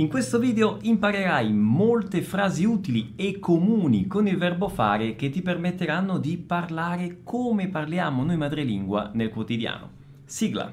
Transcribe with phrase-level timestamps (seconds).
[0.00, 5.42] In questo video imparerai molte frasi utili e comuni con il verbo fare che ti
[5.42, 9.90] permetteranno di parlare come parliamo noi madrelingua nel quotidiano.
[10.24, 10.72] Sigla!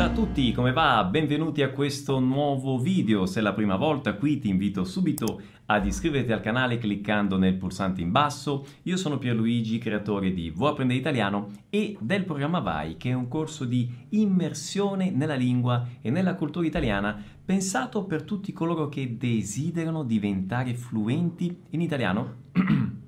[0.00, 1.04] Ciao a tutti, come va?
[1.04, 3.26] Benvenuti a questo nuovo video.
[3.26, 7.58] Se è la prima volta qui ti invito subito ad iscriverti al canale cliccando nel
[7.58, 8.64] pulsante in basso.
[8.84, 13.28] Io sono Pierluigi, creatore di Vuoi apprendere italiano e del programma Vai, che è un
[13.28, 20.02] corso di immersione nella lingua e nella cultura italiana pensato per tutti coloro che desiderano
[20.02, 22.36] diventare fluenti in italiano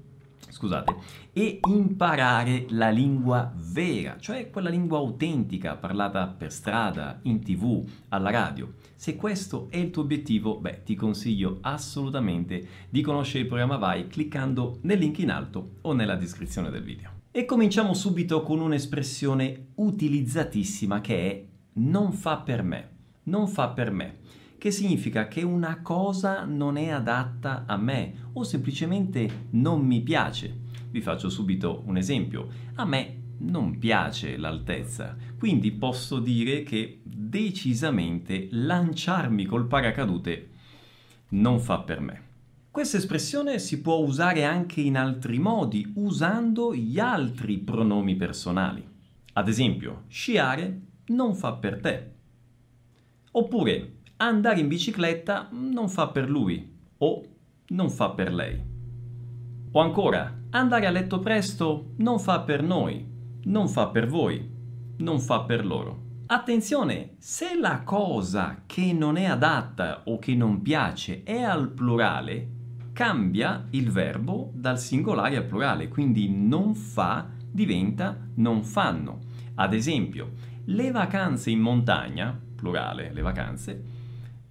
[0.52, 0.94] scusate,
[1.32, 8.30] e imparare la lingua vera, cioè quella lingua autentica parlata per strada, in tv, alla
[8.30, 8.74] radio.
[8.94, 14.06] Se questo è il tuo obiettivo, beh, ti consiglio assolutamente di conoscere il programma Vai
[14.06, 17.20] cliccando nel link in alto o nella descrizione del video.
[17.30, 21.44] E cominciamo subito con un'espressione utilizzatissima che è
[21.74, 22.90] non fa per me.
[23.24, 24.18] Non fa per me
[24.62, 30.56] che significa che una cosa non è adatta a me o semplicemente non mi piace.
[30.88, 32.46] Vi faccio subito un esempio.
[32.76, 40.50] A me non piace l'altezza, quindi posso dire che decisamente lanciarmi col paracadute
[41.30, 42.22] non fa per me.
[42.70, 48.88] Questa espressione si può usare anche in altri modi, usando gli altri pronomi personali.
[49.32, 52.10] Ad esempio, sciare non fa per te.
[53.32, 53.94] Oppure,
[54.26, 57.22] andare in bicicletta non fa per lui o
[57.68, 58.62] non fa per lei.
[59.72, 63.04] O ancora, andare a letto presto non fa per noi,
[63.44, 64.48] non fa per voi,
[64.98, 66.10] non fa per loro.
[66.26, 72.50] Attenzione, se la cosa che non è adatta o che non piace è al plurale,
[72.92, 79.18] cambia il verbo dal singolare al plurale, quindi non fa diventa non fanno.
[79.56, 80.32] Ad esempio,
[80.66, 83.84] le vacanze in montagna, plurale, le vacanze,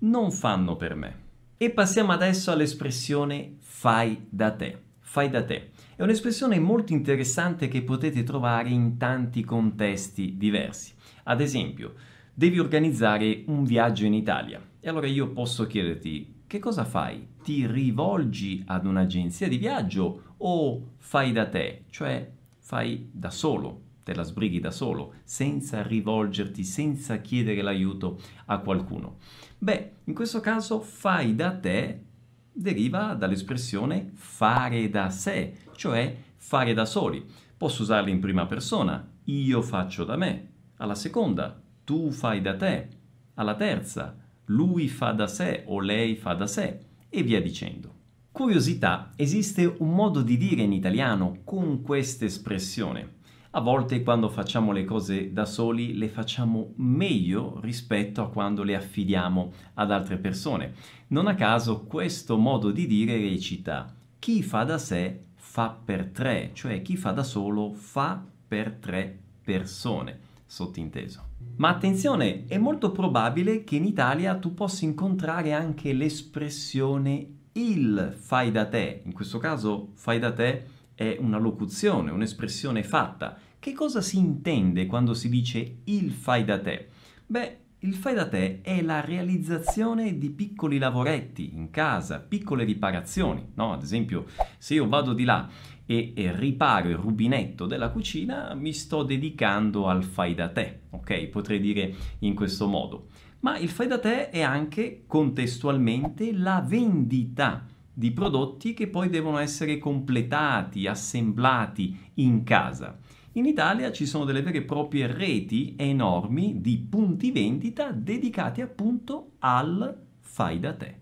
[0.01, 1.19] non fanno per me.
[1.57, 4.77] E passiamo adesso all'espressione fai da te.
[4.99, 5.71] Fai da te.
[5.95, 10.93] È un'espressione molto interessante che potete trovare in tanti contesti diversi.
[11.23, 11.93] Ad esempio,
[12.33, 14.61] devi organizzare un viaggio in Italia.
[14.79, 17.27] E allora io posso chiederti che cosa fai?
[17.43, 24.13] Ti rivolgi ad un'agenzia di viaggio o fai da te, cioè fai da solo, te
[24.13, 29.17] la sbrighi da solo, senza rivolgerti, senza chiedere l'aiuto a qualcuno?
[29.57, 32.05] Beh, in questo caso fai da te
[32.51, 37.25] deriva dall'espressione fare da sé, cioè fare da soli.
[37.57, 42.89] Posso usarla in prima persona, io faccio da me, alla seconda, tu fai da te,
[43.35, 47.99] alla terza, lui fa da sé o lei fa da sé, e via dicendo.
[48.31, 53.19] Curiosità, esiste un modo di dire in italiano con questa espressione.
[53.53, 58.75] A volte quando facciamo le cose da soli le facciamo meglio rispetto a quando le
[58.75, 60.73] affidiamo ad altre persone.
[61.07, 66.51] Non a caso questo modo di dire recita chi fa da sé fa per tre,
[66.53, 71.21] cioè chi fa da solo fa per tre persone, sottinteso.
[71.57, 78.49] Ma attenzione, è molto probabile che in Italia tu possa incontrare anche l'espressione il fai
[78.49, 83.35] da te, in questo caso fai da te è una locuzione, un'espressione fatta.
[83.57, 86.89] Che cosa si intende quando si dice il fai da te?
[87.25, 93.43] Beh, il fai da te è la realizzazione di piccoli lavoretti in casa, piccole riparazioni,
[93.55, 93.73] no?
[93.73, 94.25] Ad esempio,
[94.59, 95.49] se io vado di là
[95.87, 101.25] e, e, riparo il rubinetto della cucina, mi sto dedicando al fai da te, ok?
[101.29, 103.07] Potrei dire in questo modo.
[103.39, 109.37] Ma il fai da te è anche contestualmente la vendita di prodotti che poi devono
[109.37, 112.97] essere completati, assemblati in casa.
[113.33, 119.31] In Italia ci sono delle vere e proprie reti enormi di punti vendita dedicati appunto
[119.39, 120.99] al fai da te.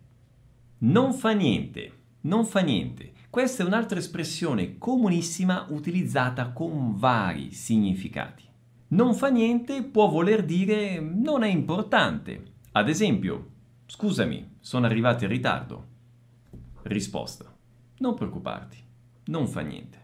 [0.79, 1.91] Non fa niente,
[2.21, 3.13] non fa niente.
[3.29, 8.43] Questa è un'altra espressione comunissima utilizzata con vari significati.
[8.89, 12.43] Non fa niente può voler dire non è importante.
[12.71, 13.49] Ad esempio,
[13.85, 15.87] scusami, sono arrivato in ritardo.
[16.89, 17.55] Risposta.
[17.99, 18.77] Non preoccuparti,
[19.25, 19.97] non fa niente.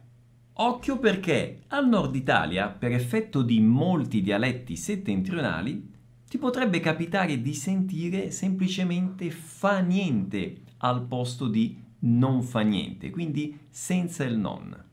[0.53, 5.91] Occhio perché al nord Italia, per effetto di molti dialetti settentrionali,
[6.29, 13.57] ti potrebbe capitare di sentire semplicemente fa niente al posto di non fa niente, quindi
[13.67, 14.83] senza il non.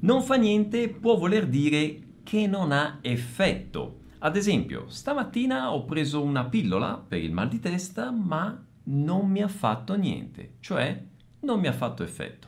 [0.00, 4.00] Non fa niente può voler dire che non ha effetto.
[4.18, 9.42] Ad esempio, stamattina ho preso una pillola per il mal di testa, ma non mi
[9.42, 11.07] ha fatto niente, cioè
[11.40, 12.46] non mi ha fatto effetto.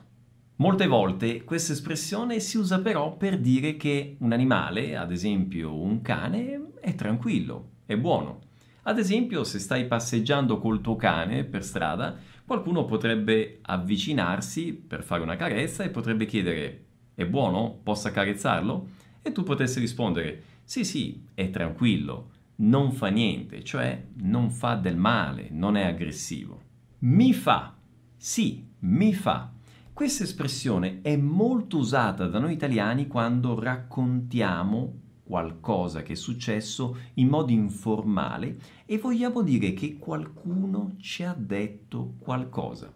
[0.57, 6.03] Molte volte questa espressione si usa però per dire che un animale, ad esempio un
[6.03, 8.41] cane, è tranquillo, è buono.
[8.83, 15.23] Ad esempio, se stai passeggiando col tuo cane per strada, qualcuno potrebbe avvicinarsi per fare
[15.23, 16.85] una carezza e potrebbe chiedere
[17.15, 17.79] è buono?
[17.83, 18.89] Posso accarezzarlo?
[19.23, 24.97] E tu potessi rispondere sì sì, è tranquillo, non fa niente, cioè non fa del
[24.97, 26.61] male, non è aggressivo.
[27.01, 27.77] Mi fa,
[28.22, 29.50] sì, mi fa.
[29.94, 37.28] Questa espressione è molto usata da noi italiani quando raccontiamo qualcosa che è successo in
[37.28, 42.93] modo informale e vogliamo dire che qualcuno ci ha detto qualcosa.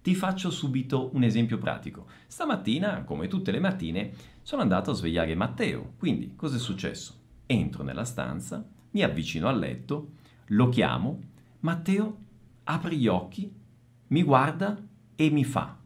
[0.00, 2.06] Ti faccio subito un esempio pratico.
[2.28, 5.94] Stamattina, come tutte le mattine, sono andato a svegliare Matteo.
[5.98, 7.14] Quindi, cosa è successo?
[7.46, 10.12] Entro nella stanza, mi avvicino al letto,
[10.50, 11.20] lo chiamo,
[11.60, 12.18] Matteo
[12.62, 13.57] apre gli occhi,
[14.08, 14.80] mi guarda
[15.14, 15.78] e mi fa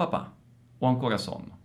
[0.00, 0.34] papà,
[0.78, 1.58] ho ancora sonno.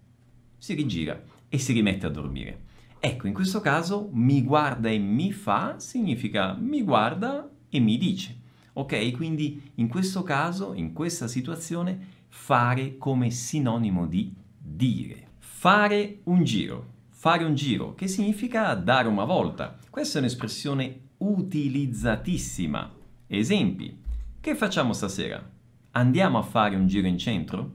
[0.57, 2.63] Si rigira e si rimette a dormire.
[3.00, 8.42] Ecco, in questo caso mi guarda e mi fa significa mi guarda e mi dice.
[8.74, 9.12] Ok?
[9.12, 15.27] Quindi in questo caso, in questa situazione, fare come sinonimo di dire.
[15.38, 16.94] Fare un giro.
[17.09, 19.77] Fare un giro, che significa dare una volta.
[19.89, 22.94] Questa è un'espressione utilizzatissima.
[23.27, 23.98] Esempi.
[24.41, 25.55] Che facciamo stasera?
[25.97, 27.71] Andiamo a fare un giro in centro?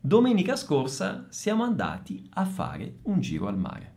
[0.00, 3.96] Domenica scorsa siamo andati a fare un giro al mare.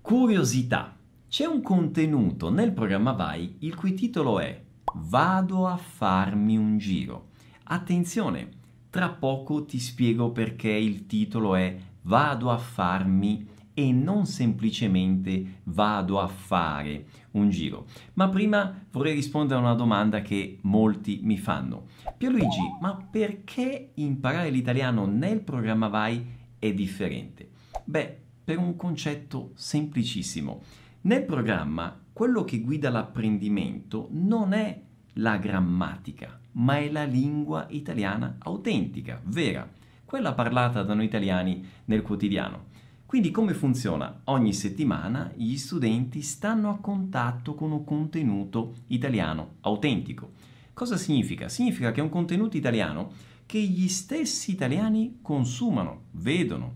[0.00, 0.96] Curiosità.
[1.28, 4.64] C'è un contenuto nel programma Vai il cui titolo è
[4.94, 7.32] Vado a farmi un giro.
[7.64, 8.48] Attenzione,
[8.88, 13.46] tra poco ti spiego perché il titolo è Vado a farmi
[13.78, 17.84] e non semplicemente vado a fare un giro.
[18.14, 21.88] Ma prima vorrei rispondere a una domanda che molti mi fanno.
[22.16, 26.24] Pierluigi, ma perché imparare l'italiano nel programma Vai
[26.58, 27.50] è differente?
[27.84, 30.62] Beh, per un concetto semplicissimo.
[31.02, 34.80] Nel programma quello che guida l'apprendimento non è
[35.18, 39.68] la grammatica, ma è la lingua italiana autentica, vera,
[40.06, 42.68] quella parlata da noi italiani nel quotidiano.
[43.06, 44.22] Quindi come funziona?
[44.24, 50.32] Ogni settimana gli studenti stanno a contatto con un contenuto italiano autentico.
[50.72, 51.48] Cosa significa?
[51.48, 53.12] Significa che è un contenuto italiano
[53.46, 56.72] che gli stessi italiani consumano, vedono,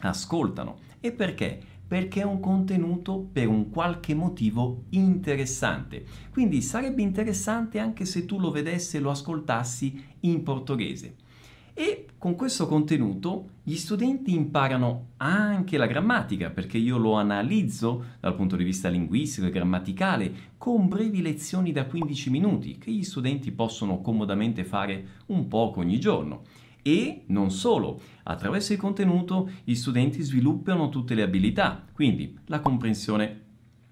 [0.00, 0.76] ascoltano.
[1.00, 1.58] E perché?
[1.88, 6.04] Perché è un contenuto per un qualche motivo interessante.
[6.30, 11.16] Quindi sarebbe interessante anche se tu lo vedessi e lo ascoltassi in portoghese.
[11.74, 18.34] E con questo contenuto gli studenti imparano anche la grammatica, perché io lo analizzo dal
[18.34, 23.50] punto di vista linguistico e grammaticale con brevi lezioni da 15 minuti che gli studenti
[23.52, 26.42] possono comodamente fare un poco ogni giorno.
[26.82, 33.40] E non solo, attraverso il contenuto gli studenti sviluppano tutte le abilità, quindi la comprensione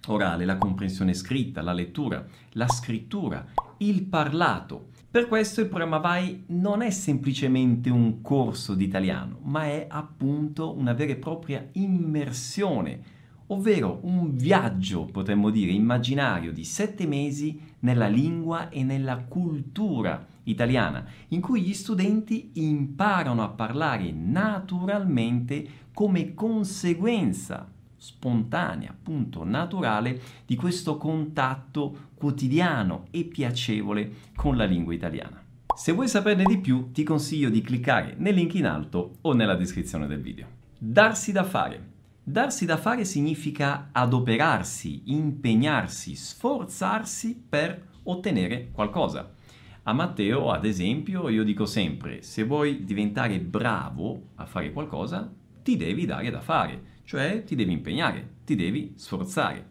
[0.09, 3.47] orale, la comprensione scritta, la lettura, la scrittura,
[3.79, 4.90] il parlato.
[5.13, 10.73] Per questo il programma Vai non è semplicemente un corso di italiano, ma è appunto
[10.79, 13.03] una vera e propria immersione,
[13.49, 21.05] ovvero un viaggio, potremmo dire, immaginario di sette mesi nella lingua e nella cultura italiana,
[21.31, 27.69] in cui gli studenti imparano a parlare naturalmente come conseguenza
[28.01, 35.43] spontanea, appunto naturale, di questo contatto quotidiano e piacevole con la lingua italiana.
[35.77, 39.55] Se vuoi saperne di più, ti consiglio di cliccare nel link in alto o nella
[39.55, 40.47] descrizione del video.
[40.79, 41.89] Darsi da fare.
[42.23, 49.35] Darsi da fare significa adoperarsi, impegnarsi, sforzarsi per ottenere qualcosa.
[49.83, 55.31] A Matteo, ad esempio, io dico sempre, se vuoi diventare bravo a fare qualcosa,
[55.63, 59.69] ti devi dare da fare cioè ti devi impegnare, ti devi sforzare.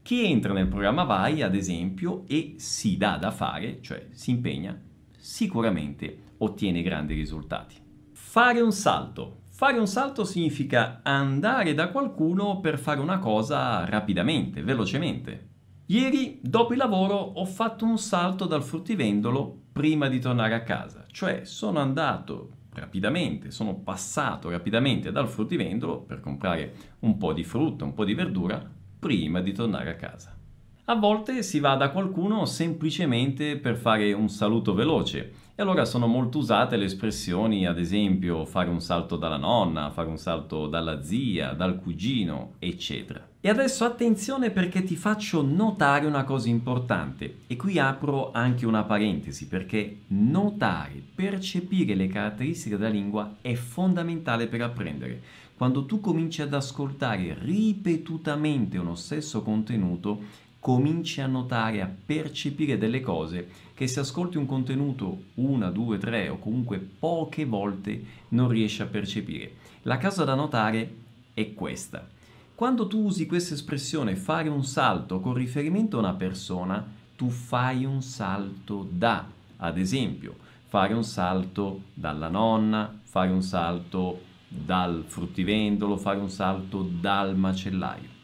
[0.00, 4.74] Chi entra nel programma Vai, ad esempio, e si dà da fare, cioè si impegna,
[5.18, 7.74] sicuramente ottiene grandi risultati.
[8.12, 9.42] Fare un salto.
[9.50, 15.48] Fare un salto significa andare da qualcuno per fare una cosa rapidamente, velocemente.
[15.88, 21.04] Ieri, dopo il lavoro, ho fatto un salto dal fruttivendolo prima di tornare a casa,
[21.10, 27.84] cioè sono andato rapidamente, sono passato rapidamente dal fruttivendolo per comprare un po' di frutta,
[27.84, 28.62] un po' di verdura,
[28.98, 30.36] prima di tornare a casa.
[30.84, 36.06] A volte si va da qualcuno semplicemente per fare un saluto veloce e allora sono
[36.06, 41.02] molto usate le espressioni, ad esempio, fare un salto dalla nonna, fare un salto dalla
[41.02, 43.26] zia, dal cugino, eccetera.
[43.40, 48.84] E adesso attenzione perché ti faccio notare una cosa importante e qui apro anche una
[48.84, 55.20] parentesi perché notare, percepire le caratteristiche della lingua è fondamentale per apprendere.
[55.56, 60.20] Quando tu cominci ad ascoltare ripetutamente uno stesso contenuto,
[60.60, 66.28] cominci a notare, a percepire delle cose che se ascolti un contenuto una, due, tre
[66.28, 69.52] o comunque poche volte non riesci a percepire.
[69.82, 70.94] La cosa da notare
[71.32, 72.06] è questa.
[72.54, 76.84] Quando tu usi questa espressione fare un salto con riferimento a una persona,
[77.14, 79.24] tu fai un salto da,
[79.58, 80.34] ad esempio,
[80.66, 88.17] fare un salto dalla nonna, fare un salto dal fruttivendolo, fare un salto dal macellaio.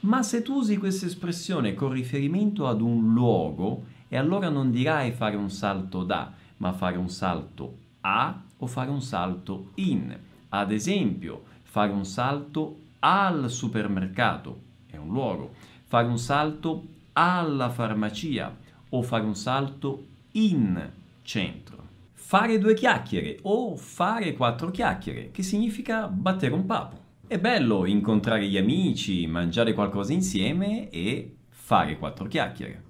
[0.00, 5.12] Ma se tu usi questa espressione con riferimento ad un luogo, e allora non dirai
[5.12, 10.16] fare un salto da, ma fare un salto a o fare un salto in.
[10.50, 18.54] Ad esempio, fare un salto al supermercato, è un luogo, fare un salto alla farmacia
[18.90, 20.90] o fare un salto in
[21.22, 21.74] centro.
[22.14, 27.05] Fare due chiacchiere o fare quattro chiacchiere, che significa battere un papo.
[27.28, 32.84] È bello incontrare gli amici, mangiare qualcosa insieme e fare quattro chiacchiere.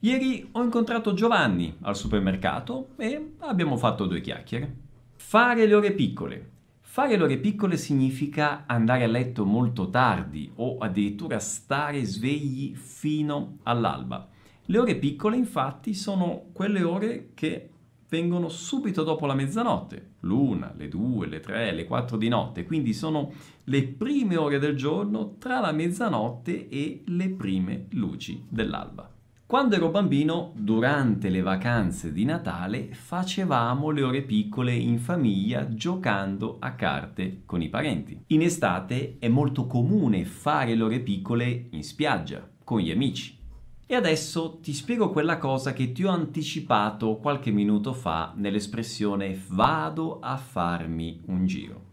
[0.00, 4.74] Ieri ho incontrato Giovanni al supermercato e abbiamo fatto due chiacchiere.
[5.14, 6.50] Fare le ore piccole.
[6.80, 13.58] Fare le ore piccole significa andare a letto molto tardi o addirittura stare svegli fino
[13.62, 14.28] all'alba.
[14.64, 17.70] Le ore piccole infatti sono quelle ore che
[18.08, 22.92] vengono subito dopo la mezzanotte, l'una, le due, le tre, le quattro di notte, quindi
[22.92, 23.32] sono
[23.64, 29.12] le prime ore del giorno tra la mezzanotte e le prime luci dell'alba.
[29.48, 36.58] Quando ero bambino, durante le vacanze di Natale, facevamo le ore piccole in famiglia giocando
[36.60, 38.24] a carte con i parenti.
[38.26, 43.37] In estate è molto comune fare le ore piccole in spiaggia, con gli amici.
[43.90, 50.18] E adesso ti spiego quella cosa che ti ho anticipato qualche minuto fa nell'espressione vado
[50.20, 51.84] a farmi un giro.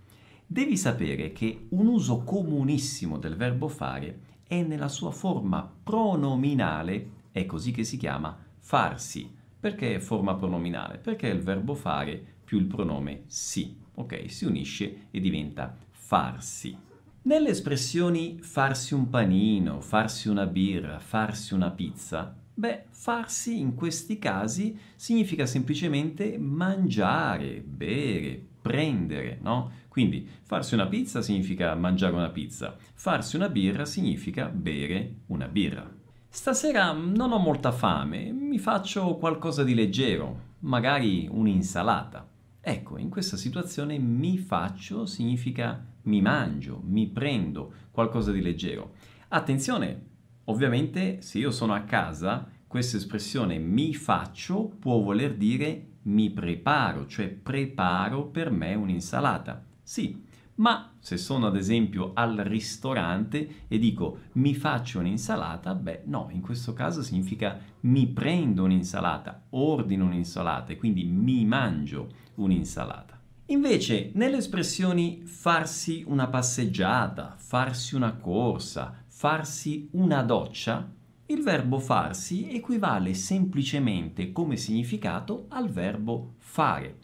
[0.46, 7.46] Devi sapere che un uso comunissimo del verbo fare è nella sua forma pronominale, è
[7.46, 9.34] così che si chiama, farsi.
[9.58, 10.98] Perché forma pronominale?
[10.98, 14.30] Perché il verbo fare più il pronome si, ok?
[14.30, 16.85] Si unisce e diventa farsi.
[17.25, 24.20] Nelle espressioni farsi un panino, farsi una birra, farsi una pizza, beh, farsi in questi
[24.20, 29.72] casi significa semplicemente mangiare, bere, prendere, no?
[29.88, 35.91] Quindi farsi una pizza significa mangiare una pizza, farsi una birra significa bere una birra.
[36.29, 42.29] Stasera non ho molta fame, mi faccio qualcosa di leggero, magari un'insalata.
[42.62, 48.94] Ecco, in questa situazione mi faccio significa mi mangio, mi prendo qualcosa di leggero.
[49.30, 50.06] Attenzione,
[50.46, 57.06] ovviamente se io sono a casa, questa espressione mi faccio può voler dire mi preparo,
[57.08, 59.64] cioè preparo per me un'insalata.
[59.82, 60.24] Sì,
[60.56, 66.42] ma se sono ad esempio al ristorante e dico mi faccio un'insalata, beh no, in
[66.42, 73.20] questo caso significa mi prendo un'insalata, ordino un'insalata e quindi mi mangio un'insalata.
[73.50, 80.92] Invece, nelle espressioni farsi una passeggiata, farsi una corsa, farsi una doccia,
[81.28, 86.98] il verbo farsi equivale semplicemente come significato al verbo fare.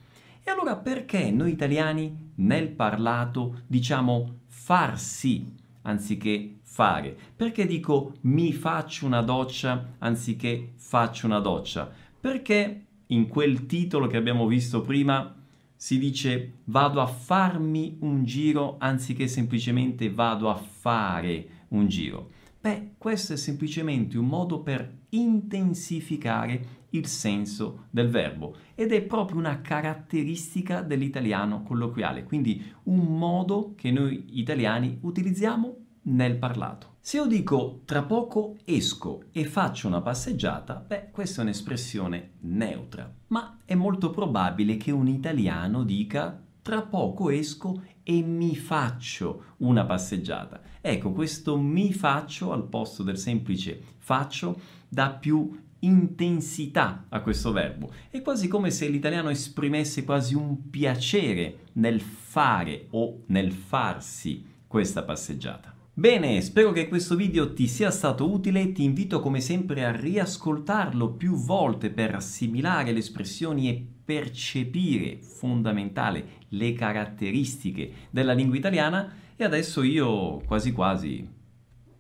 [0.43, 5.45] E allora perché noi italiani nel parlato diciamo farsi
[5.83, 7.15] anziché fare?
[7.35, 11.87] Perché dico mi faccio una doccia anziché faccio una doccia?
[12.19, 15.35] Perché in quel titolo che abbiamo visto prima
[15.81, 22.29] si dice vado a farmi un giro anziché semplicemente vado a fare un giro.
[22.61, 29.39] Beh, questo è semplicemente un modo per intensificare il senso del verbo ed è proprio
[29.39, 36.95] una caratteristica dell'italiano colloquiale, quindi un modo che noi italiani utilizziamo nel parlato.
[36.99, 43.11] Se io dico tra poco esco e faccio una passeggiata, beh, questa è un'espressione neutra,
[43.27, 49.83] ma è molto probabile che un italiano dica tra poco esco e mi faccio una
[49.85, 50.61] passeggiata.
[50.79, 57.91] Ecco, questo mi faccio al posto del semplice faccio dà più intensità a questo verbo.
[58.09, 65.03] È quasi come se l'italiano esprimesse quasi un piacere nel fare o nel farsi questa
[65.03, 65.80] passeggiata.
[65.93, 71.11] Bene, spero che questo video ti sia stato utile, ti invito come sempre a riascoltarlo
[71.11, 79.43] più volte per assimilare le espressioni e percepire, fondamentale, le caratteristiche della lingua italiana e
[79.43, 81.29] adesso io quasi quasi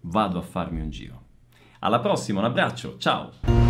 [0.03, 1.23] vado a farmi un giro.
[1.79, 3.60] Alla prossima, un abbraccio, ciao!